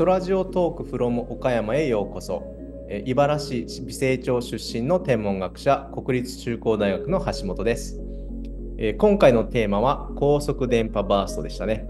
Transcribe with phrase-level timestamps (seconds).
[0.00, 2.56] ソラジオトークフロム岡山へようこそ。
[2.88, 8.00] え茨城市美星町出身の天文学者、国立中高大学の橋本です。
[8.78, 11.84] え今回のテーマは高速電波バーストでしたね。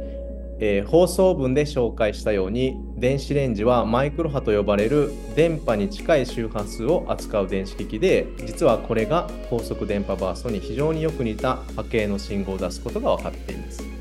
[0.59, 14.00] えー、放送文で紹介したように電子レンジはマイクロ波と呼ばれる電波に近い周波数を扱う電子機器で実はこれが高速電波バーストに非常によく似た波形の信号を出すことが分かっています、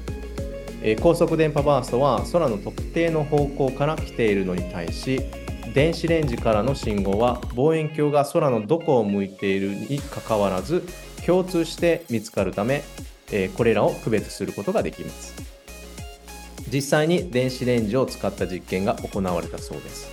[0.81, 5.21] えー、高速電波バーストは空の特定の方向から来ているのに対し
[5.73, 10.83] 電子レンジからの信号は望遠鏡が空のどこを向いているにかかわらず
[11.25, 12.83] 共通して見つかるため、
[13.31, 15.35] えー、これらを区別することができます。
[16.71, 20.07] 実際に電子レンジを使った実験が行われたそうです。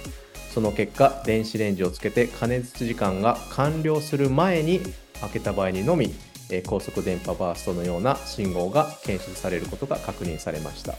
[0.53, 4.81] その結果電子レンジをつけて加熱時間が完了する前に
[5.21, 6.15] 開けた場合にのみ
[6.67, 10.95] 高速電波バーストのような信号が検出されることが確認されました、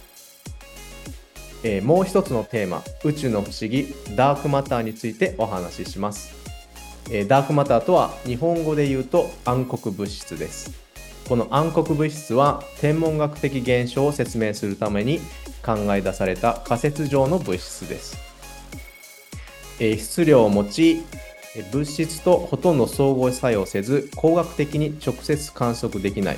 [1.63, 6.33] え、もう一つのテーマ宇宙の不思議ダークマターについてお話しします、
[7.11, 10.87] え、ダークマターとは日本語で言うと暗黒物質です。
[11.27, 15.19] この暗黒物質は天文学的現象を説明するために
[15.61, 18.17] 考え出された仮説上の物質です。
[19.79, 21.03] 質量を持ち
[21.71, 26.37] 物質とほとんど相互作用せず工学的に直接観測できない。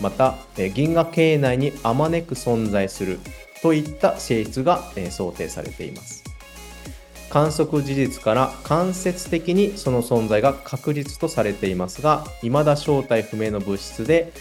[0.00, 0.36] また
[0.74, 3.18] 銀河系内にあまねく存在する。
[3.62, 6.24] といった性質が想定されています。
[7.28, 14.32] 観測事実から間接的にその存在が確実とされていますが未だ正体不明の物質で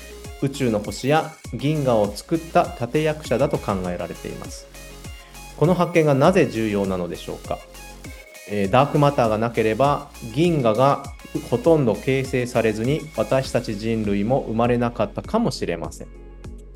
[0.41, 4.67] 宇宙の星や銀河を作った立役者だと考えられています。
[5.57, 7.59] この発見がなぜ重要なのでしょうか、
[8.51, 11.03] えー、ダークマターがなければ銀河が
[11.49, 16.19] ほとんど形成されずに私たち人類も生まれなかったかもしれません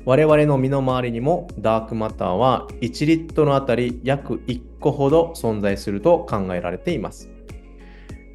[0.04, 7.30] 我々の身の回りにもダークマターは1リットルあたり約1個ほど存在すると考えられています。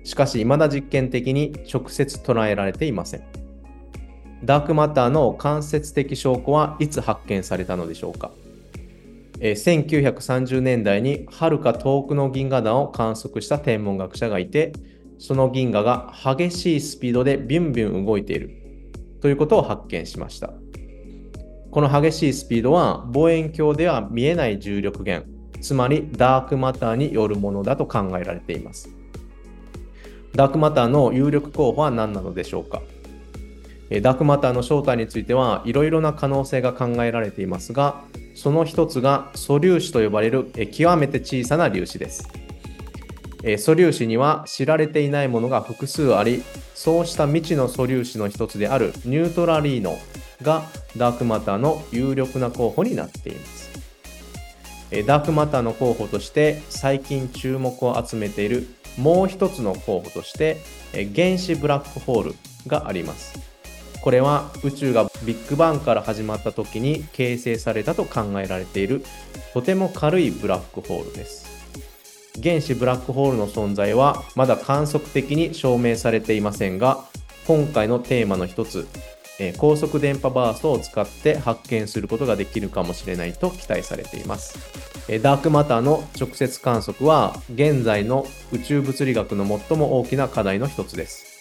[0.04, 3.24] しかし未だ実験的に直接捉えられていません。
[4.44, 8.32] ダークマターの間接的証拠はいつ発見されたのでしょうか
[9.40, 14.74] 1930年代にはるか遠くの銀河団を観測した天文学者がいて
[15.18, 18.52] その銀河が激しいスピードでビュンビュン動いている
[19.22, 20.54] ということを発見しました。
[21.72, 25.30] この激しいスピードは望遠鏡では見えない重力源、
[25.62, 28.90] つまりダークマターによるものだと考えられています。
[30.34, 32.82] ダークマターの有力候補は何なのでしょうか？
[34.02, 38.04] ダークマターの正体についてはいろいろな可能性が考えられていますが、
[38.40, 42.26] その一つが素粒子と呼ばれる極めて小さな粒子です。
[43.58, 46.42] 素粒子には知られていないものが複数あり、
[46.74, 49.98] そうした未知の素粒子の一つであるニュートラリーノ
[50.42, 50.64] が
[50.96, 53.70] ダークマターの有力な候補になっています。
[55.06, 58.68] ダークマターの候補として最近注目を集めている
[58.98, 60.62] もう一つの候補として
[61.14, 62.36] 原子ブラックホール
[62.68, 63.49] があります。
[64.02, 69.04] これは宇宙がビッグバンから始まった時に形成されたと考えられている
[69.54, 71.48] とても軽いブラックホールです。
[72.42, 77.04] 原子ブラックホールの存在はまだ観測的に証明されていませんが
[77.48, 78.88] 今回のテーマの一つ
[79.40, 84.60] え高速電波バーストを使って発見することができるかもしれないと期待されています。
[85.08, 91.39] えダークマターの直接観測は現在の宇宙物理学の最も大きな課題の一つです。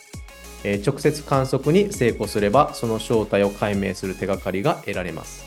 [0.64, 5.46] え直接観測に成功すればその正体を解明する手がかりが得られます。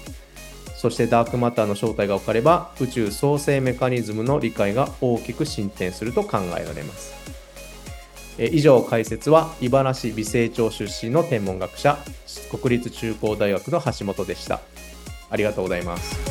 [0.82, 7.14] そしてダークマターの正体が分かれば宇宙創生メカニズムの理解が大きく進展すると考えられます
[8.40, 8.50] え。
[8.52, 12.00] 以上解説は茨城美星町出身の天文学者
[12.50, 14.60] 国立中高大学の橋本でした
[15.30, 16.31] ありがとうございます